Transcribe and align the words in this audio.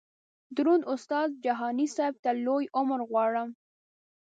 دروند 0.55 0.83
استاد 0.93 1.29
جهاني 1.45 1.87
صیب 1.95 2.13
ته 2.23 2.31
لوی 2.45 2.65
عمر 2.77 2.99
غواړم. 3.09 3.49